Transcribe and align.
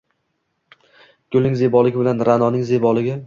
gulning 1.35 1.59
zeboligi 1.61 2.03
bilan– 2.03 2.25
Ra’noning 2.31 2.67
zeboligi 2.73 3.19